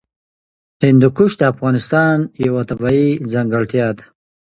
هندوکش 0.85 1.31
د 1.37 1.41
افغانستان 1.53 2.17
یوه 2.45 2.61
طبیعي 2.69 3.09
ځانګړتیا 3.33 3.87
ده. 3.97 4.05